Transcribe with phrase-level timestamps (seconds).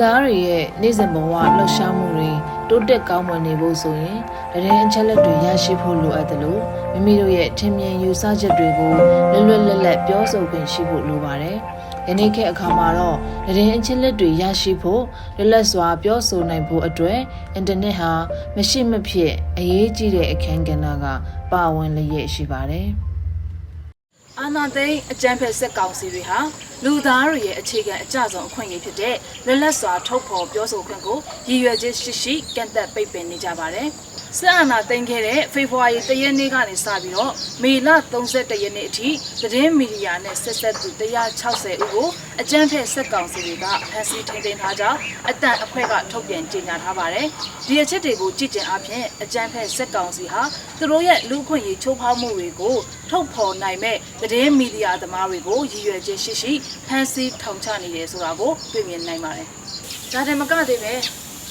[0.00, 2.30] သားတွေရဲ့နေ့စဉ်ဘဝလှုပ်ရှားမှုတွေ
[2.68, 4.18] တိုးတက်ကောင်းမွန်နေဖို့ဆိုရင်
[4.52, 6.60] တရင်အချက်လက်တွေရရှိဖို့လိုအပ်တယ်လို့
[6.92, 8.92] မိမိတို့ရဲ့ထင်မြင်ယူဆချက်တွေကို
[9.32, 11.58] လွတ်လွတ်လပ်လပ်ပြောဆိုခွင့်ရှိဖို့လိုပါတယ်။
[12.08, 15.02] ယနေ့ခေတ်အခါမှာတော့တရင်အချက်လက်တွေရရှိဖို့
[15.36, 17.18] လွတ်လပ်စွာပြောဆိုနိုင်ဖို့အတွက်
[17.54, 18.12] အင်တာနက်ဟာ
[18.56, 21.06] မရှိမဖြစ်အရေးကြီးတဲ့အခန်းကဏ္ဍက
[21.52, 22.88] ပါဝင်လျက်ရှိပါတယ်။
[24.38, 26.38] အာနာသိန်းအကြမ်းဖက်စစ်ကောင်စီတွေဟာ
[26.84, 33.88] လူသားတွေရဲ့အခြေခံအကြဆုံးအခွင့်အရေးဖြစ်တဲ့လက်လက်စွာထုတ်ဖော်ပြောဆိုခွင့်ကိုရည်ရွယ်ချက်ရှိရှိကန့်သက်ပိတ်ပင်နေကြပါတယ်။
[34.38, 39.08] စစ်အာဏာသိမ်းခဲ့တဲ့ဖေဖော်ဝါရီတရက်နေ့ကနေစပြီးတော့မေလ31ရက်နေ့အထိ
[39.40, 42.08] သတင်းမီဒီယာနဲ့ဆက်ဆက်သူ160ဦးကို
[42.40, 44.98] အကြမ်းဖက်စစ်ကောင်စီတွေကဖမ်းဆီးထိန်းသိမ်းထားကြောင်း
[45.30, 47.26] အတန်အဖွဲ့ကထုတ်ပြန်ကြေညာထားပါတယ်။
[47.66, 50.42] ဒီအချက်တွေကိုကြည့်ကျင်အပြင်အကြမ်းဖက်စစ်ကောင်စီဟာ
[50.78, 52.76] သူတို့ရဲ့လူ့ခွင့်ရေးချိုးဖောက်မှုတွေကို
[53.10, 56.52] ထုတ်ဖော်နိုင်မဲ့သတင်းမီဒီယာသမားတွေကိုရည်ရွယ်ချက်ရှိရှိ
[56.86, 59.48] ဖမ်းဆီးထောင်ချနေတယ်ဆိုတာကိုတွေ့မြင်နိုင်ပါတယ်။
[60.12, 60.92] ဒါတင်မကသေးပဲ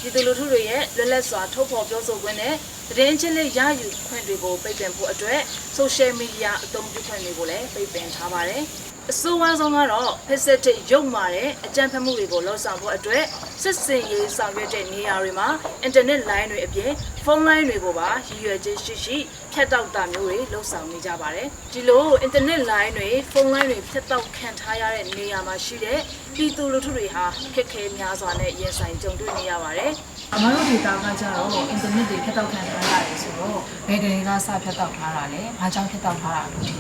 [0.02, 2.56] ဒီသူလူထုတွေရဲ့လွတ်လပ်စွာထုတ်ဖော်ပြောဆိုခွင့်နဲ့
[2.89, 5.41] သတင်းချင်းလေးရယူခွင့်တွေကိုပိတ်ပင်ဖို့အတွက်
[5.78, 8.64] social media အသုံးပြုခွင့်တွေကိုလည်းပိတ်ပင်ထားပါတယ်။
[9.11, 13.23] အဆိုးဝါးဆုံးကတော့ Facebook ရုပ်မာတဲ့အကြံဖတ်မှုတွေကိုလှောက်ဆောင်ဖို့အတွက်
[13.61, 15.47] စစ်စင်ရေးဆောင်ရွက်တဲ့နေရာတွေမှာ
[15.87, 16.91] internet line တွေအပြင်
[17.25, 19.17] ဖုန်း line တွေကိုပါရည်ရွယ်ချက်ရှိရှိ
[19.53, 25.99] ဖြတ်တောက်တာမျိုးတွေလှုပ်ဆောင်နေကြပါတယ်။ဒီလို internet line တွေဖုန်း line တွေဖြတ်တောက်ခံထားရတဲ့နေရာမှာရှိတဲ့
[26.35, 29.91] ပြည်သူလူထုတွေဟာခက်ခဲများစွာနဲ့ရင်ဆိုင်ကြုံတွေ့နေရပါတယ်။
[30.33, 36.73] အမတို့ဒေတာကကြတော့အင်တာနက်တွေဖြတ်တောက်ခံထားရတယ်ဆိုတော့ဘယ်ကလေးကစဖြတ်တောက်ထားတာလဲဘာကြောင့်ဖြတ်တောက်ထားတာလဲအဲ့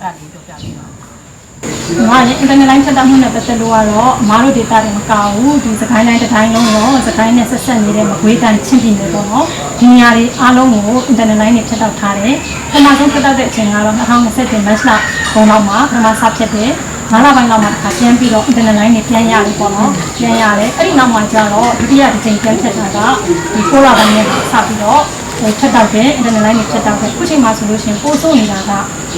[0.00, 0.88] ဒါလေးပြောပြပေးပါ။
[2.08, 9.46] ငါလည်း internet line ဖြတ်တောက်မှုနဲ့ပတ်သက်လို့ကတော့အမားတို့ data တွေမကဘူးဒီစကိုင်းတိုင်းတစ်တိုင်းလုံးရောစကိုင်းနဲ့ဆက်ဆက်နေတဲ့မကွေးတိုင်းချင်းပြည်နယ်ပေါ့နော်။
[9.78, 12.34] ဒီနေရာတွေအားလုံးကို internet line တွေဖြတ်တောက်ထားတယ်။
[12.72, 14.90] ပထမဆုံးဖြတ်တောက်တဲ့အချိန်ကတော့2020 match လ
[15.34, 16.70] ဘုံလောက်မှာပထမစဖြတ်တယ်။
[17.12, 22.98] နားလာပိုင်းလောက်မှာတစ်ခါပြန်ပြီးတော့ internet line တွေပြန်ရတယ်ပေါ့နော်။ပြန်ရတယ်။အဲ့ဒီနောက်မှာကျတော့ဒုတိယတစ်ချိန်ပြန်ဖြတ်တာက
[23.54, 25.25] ဒီကိုလာပိုင်းနဲ့စပြီးတော့ဟို
[25.59, 28.71] ဖြတ်တောက်တယ် internet line တွေဖြတ်တောက်တယ်ခုချိန်မှာဆိုလို့ရှိရင်ပို့ဆိုနေတာက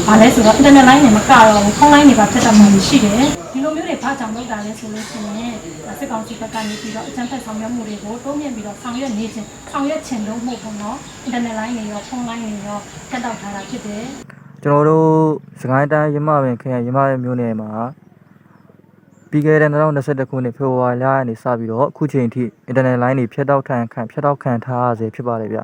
[0.08, 3.22] ဘာလဲဆိုတော့ internet line တွေမကတော့ဘူးဖုန်း line တွေပါဖြတ်တောက်မှုရှိတယ်
[3.54, 5.54] ဒီလိုမျိုးတွေဘာကြောင့်လုပ်တာလဲဆိုလို့ရှိရင်
[6.00, 10.96] စစ်ကောင်စီဘက်ကနေပြီးတော့အကြမ်းဖက်ဆောင်ရွက်မှုတွေကိုတိုးမြင့်ပြီးတော့ဆောင်ရွက်နေခြင်းဆောင်ရွက်ခြင်းလို့မဟုတ်ဘူးเนาะ
[11.28, 12.80] internet line တွေရောဖုန်း line တွေရော
[13.10, 14.04] ဖြတ်တောက်ထားတာဖြစ်တယ်
[14.64, 15.10] ကျွန်တော်တို့
[15.62, 17.72] စကိုင်းတိုင်းရမပင်ခရိုင်ရမပင်မြို့နယ်မှာ
[19.30, 25.60] ပြီးခဲ့တဲ့2021ခုနှစ်ဖေဖော်ဝါရီလကနေစပြီးတော့အခုချိန်ထိ internet line တွေဖြတ်တောက်ခံခံဖြတ်တောက်ခံထားရစေဖြစ်ပါတယ်ဗျ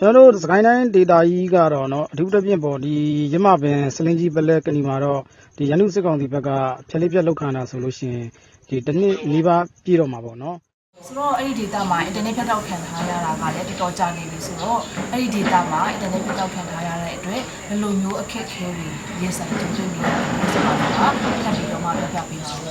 [0.00, 2.94] ကျွန်တော်တို့စကိုင်းတိုင်းဒေတာကြီးကတော့နော်အထူးသဖြင့်ပေါ့ဒီ
[3.32, 5.20] ရမပင်စလင်းကြီးပလက်ကဏီမှာတော့
[5.56, 6.50] ဒီရန်သူစစ်ကောင်စီဘက်က
[6.88, 8.26] ဖြက်လေးဖြက်လောက်ခံတာဆိုလို့ရှိရင်
[8.68, 10.56] ဒီတစ်နှစ်နီးပါးပြည့်တော့မှာပေါ့နော်
[11.04, 14.80] ဆိုတော့အဲ့ဒီ data မှာ internet ဖြတ်တောက်ခံထားရတာကလည်းတော်တော်ကြာနေပြီဆိုတော့
[15.12, 18.88] အဲ့ဒီ data မှာ internet ဖြတ်တောက်ခံထားရတဲ့အတွက်ဘယ်လိုမျိုးအခက်အခဲတွေ
[19.20, 22.62] ရင်ဆိုင်ကြုံတွေ့နေရလဲဆိုတာကထပ်ပြီးတော့မှပြောပြပေးပါဦး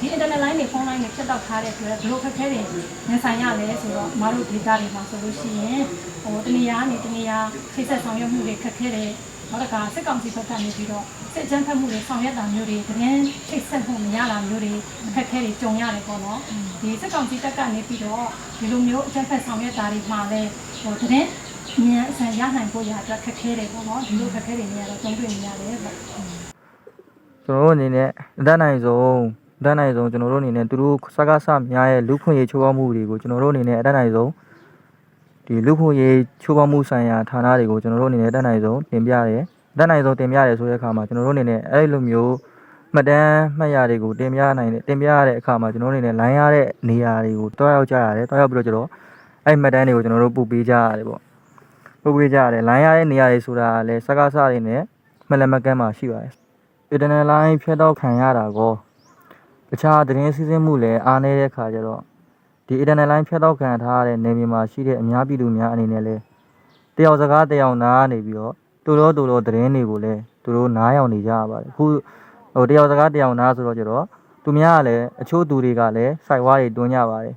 [0.00, 2.60] ဒီ internet line တွေဖုန်း line တွေဖြတ်တောက်ထားတဲ့အတွက်ဘယ်လိုခက်ခဲတွေ
[3.08, 5.82] နေဆိုင်ရလဲဆိုတော့အမားတို့ data တွေမှာဆိုလို့ရှိရင်
[6.22, 7.38] ဟိုတနေရာနေတနေရာ
[7.74, 9.10] ထိဆက်ဆောင်ရွက်မှုတွေခက်ခဲတယ်
[9.50, 14.72] နောက်တစ်ခါစစ်ကောင်စီဘက်ကနေပြီးတော့ စစ်အကြမ်းဖက်မှုတွေဆောင်ရွက်တာမျိုးတွေသတင်းထိဆက်မှုမရတာမျိုးတွေ
[15.06, 16.40] အခက်ခဲတွေကြုံရတယ်ပေါ့နော်
[16.80, 18.24] ဒီစစ်ကောင်စီတက်ကနေပြီးတော့
[18.58, 20.50] ဒီလိုမျိုးအကြမ်းဖက်ဆောင်ရွက်တာတွေမှာလည်း
[20.82, 21.28] ဟိုသတင်း
[21.84, 25.96] မြန်အဆန်ရနိုင်ဖို့ရအတွက်ခက်ခဲတယ်ပေါ့နော်ဒီလိုခက်ခဲတွေနေရာတော့ကြုံတွေ့နေရတယ်ပေါ့
[27.44, 28.08] ကျွန်တော်တို့အနေနဲ့
[28.40, 29.18] အတတ်နိုင်ဆုံး
[29.60, 34.30] အတတ်နိုင်ဆုံးကျွန်တော်တို့အနေနဲ့သူတို့စကားဆများရဲ့လူခွင့်ရေးချိုးဖောက်မှုတွေကိုကျွန်တော်တို့အနေနဲ့အတတ်နိုင်ဆုံး
[35.46, 42.34] ဒီလူခွင့်ရေးချိုးဖောက်မှုဆိုင်ရာဌာနတွေကိုကျွန်တော်တို့အနေနဲ့အတတ်နိုင်ဆုံးတင်ပြရတယ် အတတ်နိုင်ဆုံးတင်ပြရတယ်ဆိုတဲ့အခါမှာကျွန်တော်တို့အနေနဲ့အဲ့လိုမျိုး
[42.94, 48.88] မှတ်တမ်းမှတ်ရတွေကိုတင်ပြနိုင်တယ်တင်ပြရတဲ့အခါမှာကျွန်တော်တို့အနေနဲ့ line ရတဲ့နေရာတွေကိုတွားရောက်ကြရတယ်တွားရောက်ပြီးတော့ကျွန်တော်
[49.46, 51.20] အဲ့မှတ်တမ်းတွေကိုကျွန်တော်တို့ပို့ပေးကြရတယ်ပေါ့
[52.02, 54.82] ပို့ပေးကြရတယ် line ရတဲ့နေရာတွေဆိုတာကလည်းစကားဆတွေနဲ့
[55.30, 56.32] မလမကမ်းမှာရှိပါတယ်
[56.94, 58.72] internet line ဖြတ်တောက်ခံရတာကို
[59.70, 62.00] တခြားသတင်းစီးဆင်းမှုလည်းအားနည်းတဲ့ခါကျတော့
[62.66, 66.22] ဒီ internet line ဖြတ်တောက်ခံထားရတဲ့နေမြေမှာရှိတဲ့အများပြည်သူများအနေနဲ့လည်း
[66.96, 68.54] တယောက်စကားတယောက်နားနေပြီးတော့
[68.84, 71.84] တူတော့တူတော့သတင်းတွေကိုလည်းသူတို့နားယောင်နေကြရပါတယ်အခု
[72.54, 74.04] ဟိုတယောက်စကားတယောက်နားဆိုတော့ကျတော့
[74.44, 77.34] သူများကလည်းအချို့သူတွေကလည်းစိုက်ဝါးတွေတွန်းကြပါတယ်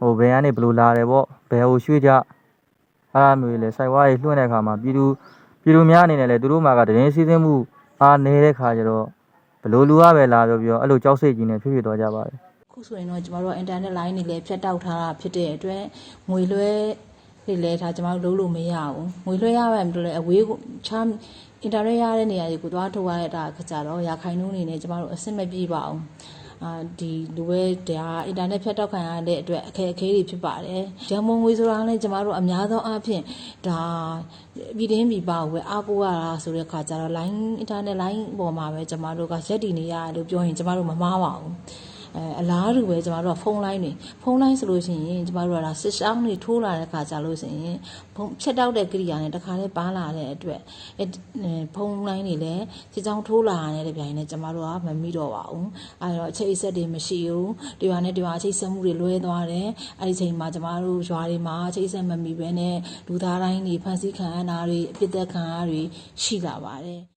[0.00, 2.10] ဟိုဘယ်ကနေဘယ်လိုလာတယ်ပေါ့ဘယ်ဟိုရွှေ့ကြ
[3.14, 5.04] အဲ့လိုမျိုးတွေလည်းစိုက်ဝါးတွေလွှင့်တဲ့အခါမှာပြည်သူ
[5.62, 7.54] ပြည်သူများအနေနဲ့လည်းသူတို့မှာကသတင်းစီးဆင်းမှု
[8.02, 9.06] အားနေတဲ့ခါကျတော့
[9.62, 12.36] ဘလို့လူရပဲလာပြောပြောအဲ့လိုကြောက်စိတ်ကြီးနဲ့ဖြစ်ဖြစ်သွားကြပါတယ်
[12.72, 15.82] ခုဆိုရင်တော့ကျမတို့က internet line တွေလည်းဖြတ်တောက်ထားတာဖြစ်တဲ့အတွက်
[16.30, 16.70] ငွေလွှဲ
[17.46, 21.08] တွေလည်းဒါကျမတို့လုံးလို့မရဘူးငွေလွှဲရပါမယ်လို့လည်းအဝေးကိုချမ်း
[21.66, 26.00] internet ရတဲ့နေရာတွေကိုသွားထုတ်ရတဲ့အခါကျတော့ရာခိုင်နှုန်းအနေနဲ့ကျမတို့အဆင်မပြေပါဘူး
[26.64, 33.22] အာဒီလူပဲဒါအင်တာနက်ဖြတ်တောက်ခံရတဲ့အတွက်အခက်အခဲတွေဖြစ်ပါတယ်။ရန်မုံငွေဆိုတာလည်းကျမတို့အများသောအားဖြင့်
[33.66, 33.80] ဒါ
[34.76, 41.52] ပြည်တင်းပြည်ပကိုပဲအားကိုးရတာဆိုတဲ့အခါကျတော့ line internet line ပေါ်မှာပဲကျမတို့ကရက်တည်နေရတယ်လို့ပြောရင်ကျမတို့မမှားပါဘူး။
[42.14, 43.92] အဲအလားတူပဲကျမတို့ကဖုန်းလိုင်းတွေ
[44.22, 47.76] ဖုန်းလိုင်းဆိုလို့ရှိရင်ကျမတို့ကဒါစစ်ဆောင်တွေထိုးလာတဲ့ခါကြလို့ရှိရင်
[48.14, 50.60] ဖုန်းဖြတ်တောက်တဲ့ကိရိယာနဲ့တခါလေးပါလာတဲ့အတွက်
[50.98, 51.04] အဲ
[51.74, 52.64] ဖုန်းလိုင်းတွေလည်း
[52.94, 55.68] စစ်ဆောင်ထိုးလာတဲ့ပြိုင်နဲ့ကျမတို့ကမမိတော့ပါဘူး
[56.02, 59.68] အဲတော့အချိတ်အဆက်တွေမရှိဘူးဒီဟာနဲ့ဒီဟာအချိတ်ဆက်မှုတွေလွဲသွားတယ်
[60.00, 62.76] အဲဒီချိန်မှာကျမတို့ရွာတွေမှာအချိတ်ဆက်မမိဘဲနဲ့
[63.08, 65.82] လူသားတိုင်းတွေဖန်ဆီးခံရတာတွေအပြစ်သက်ခံရတာတွေ
[66.22, 67.15] ရှိလာပါတယ်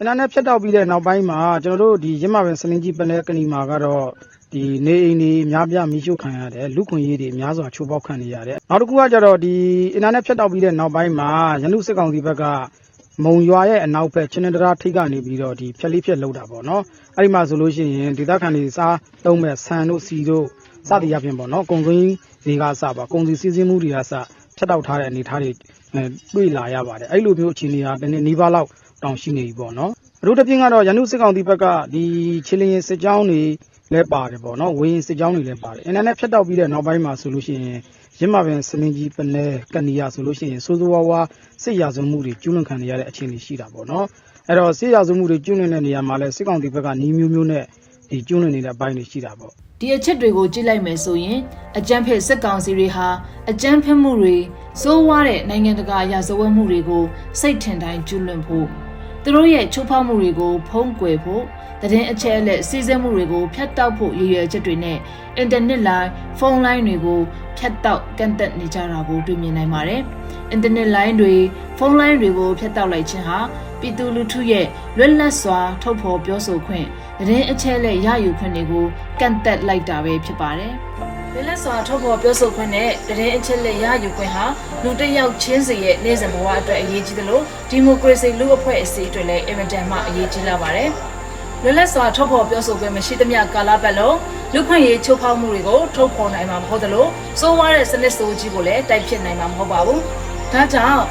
[0.00, 4.06] အင်တာနက်ဖြတ်တောက်ပြီးတဲ့နောက်ပိုင်းမှာကျွန်တော်တို့ဒီရမပင်စလင်းကြီးပလဲကနီမာကတော့
[4.52, 9.54] ဒီနေအိမ်တွေများပြားမိရှုခံရတယ်လူခွင့်ရေးတွေများစွာချိုးပေါက်ခံနေရတယ်နောက်တစ်ခုကကျတော့ဒီ
[9.94, 11.30] အင်တာနက်ဖြတ်တောက်ပြီးတဲ့နောက်ပိုင်းမှာ
[11.62, 12.44] ရန်သူစစ်ကောင်စီဘက်က
[13.24, 16.82] မုံရွာရဲ့အနောက်ဘက်ချင်းနတရာထိပ်ကနေပြီးတော့ဒီဖြက်လေးဖြက်လောက်တာပေါ့နော်
[17.16, 20.46] အဲ့ဒီမှာဆိုလို့ရှိရင်ဒေသခံတွေစားသုံးမဲ့ဆန်တို့စီတို့
[20.88, 22.08] စသည်အပြင်ပေါ့နော်ကုံစင်း
[22.44, 24.12] တွေကစပါကုံစီစီးစင်းမှုတွေကစ
[24.56, 25.50] ဖြတ်တောက်ထားတဲ့အနေအထားတွေ
[25.94, 26.02] အဲ
[26.34, 28.68] တွေ့လာရပါတယ်အဲ့လိုမျိုးအခြေအနေကတနေ့နီးပါးလောက်
[29.02, 29.90] တောင်ရှိနေပြီပေါ့နော်
[30.20, 32.04] အထူးသဖြင့်ကတော့ရန်သူစစ်ကောင်စီဘက်ကဒီ
[32.46, 33.42] ချီလရင်စစ်ကြောင်းတွေ
[33.92, 37.78] လည်းပါတယ်ပေါ့နော်ဝင်းစစ်ကြောင်းတွေလည်းပါတယ်အင်တာနက်ဖြတ်တောက်ပြီးတဲ့နောက်ပိုင်းမှာဆိုလို့ရှိရင်
[38.20, 41.20] ရစ်မပင်စလင်းကြီးပလဲကနီယာဆိုလို့ရှိရင်စိုးစိုးဝါးဝါ
[41.62, 44.06] စစ်ရာဇဝမှုတွေကျူးလွန်ခံနေရတဲ့အခြေအနေရှိတာပေါ့နော်
[44.48, 47.64] အဲ့တော့စစ်ရာဇဝမှုတွေကျူးလွန်တဲ့နေရာမှာလည်းစစ်ကောင်စီဘက်ကနီးမျိုးမျိုးနဲ့
[48.10, 51.38] ဒီကျူးလွန်နေတဲ့အပိုင်းတွေရှိတာပေါ့ဒီအချက်တွေကိုကြည့်လိုက်မယ်ဆိုရင်
[51.78, 53.08] အကြမ်းဖက်စစ်ကောင်စီတွေဟာ
[53.50, 54.36] အကြမ်းဖက်မှုတွေ
[54.82, 57.04] စိုးဝါးတဲ့နိုင်ငံတကာရာဇဝတ်မှုတွေကို
[57.40, 58.87] စိတ်ထင်တိုင်းကျူးလွန်ဖို့
[59.22, 61.44] သူတို့ရဲ့ချိုးဖောက်မှုတွေကိုဖုံးကွယ်ဖို့
[61.80, 64.98] တည်င်းအချက်အလက်စီးစဲမှုတွေကိုဖျက်တောက်ဖို့ရည်ရွယ်ချက်တွေနဲ့
[65.36, 67.20] အင်တာနက်လိုင်းဖုန်းလိုင်းတွေကို
[67.58, 70.02] ဖျက်တောက်ကန့်သက်နေကြတာကိုတွေ့မြင်နိုင်ပါတယ်။
[70.50, 71.34] အင်တာနက်လိုင်းတွေ
[71.78, 73.38] ဖုန်းလိုင်းတွေကိုဖျက်တောက်လိုက်ခြင်းဟာ
[73.80, 74.66] ပြည်သူလူထုရဲ့
[74.96, 76.86] လွတ်လပ်စွာထုတ်ဖော်ပြောဆိုခွင့်
[77.28, 78.84] တည်င်းအချက်အလက်ရယူခွင့်တွေကို
[79.20, 80.74] ကန့်သက်လိုက်တာပဲဖြစ်ပါတယ်။
[81.38, 84.44] လွတ်လပ်စွာထုတ်ဖော်ပြောဆိုခွင့်နဲ့တရင်အချက်လက်ရယူခွင့်ဟာ
[84.82, 87.40] လူတစ်ယောက်ချင်းစီရဲ့နေ့စဉ်ဘဝအတွက်အရေးကြီးသလို
[87.70, 90.90] ဒီမိုကရေစီလူ့အဖွဲ့အစည်းအတွက်လည်းအင်မတန်မှအရေးကြီးလာပါတယ်။
[91.62, 94.16] လွတ်လပ်စွာထုတ်ဖော်ပြောဆိုခွင့်မရှိသမျှကာလပတ်လုံး
[94.54, 97.06] လူခွင့်ရေးချိုးဖောက်မှုတွေကိုထုတ်ဖော်နိုင်မှာမဟုတ်သလို
[97.40, 100.00] စိုးဝါးတဲ့စနစ်ဆိုးကြီးကိုလည်းတိုက်ဖြစ်နိုင်မှာမဟုတ်ပါဘူး။
[100.52, 101.02] ဒါကြောင့်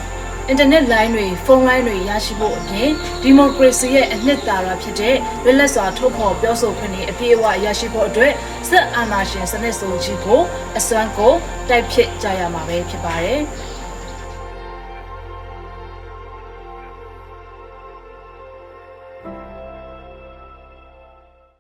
[0.50, 2.90] အင်တာနက်လိုင်းတွေဖုန်းလိုင်းတွေရရှိဖို့အပြင်
[3.24, 8.34] ဒီမိုကရေစီရဲ့အနှစ်သာရဖြစ်တဲ့လွတ်လပ်စွာထုတ်ဖော်ပြောဆိုခွင့်တွေအပြည့်အဝရရှိဖို့အတွက်
[8.70, 10.42] စစ်အာဏာရှင်စနစ်ဆိုးကြီးကို
[10.78, 11.34] အစွမ်းကို
[11.70, 13.42] တိုက်ဖြစ်ကြရမှာပဲဖြစ်ပါတယ်။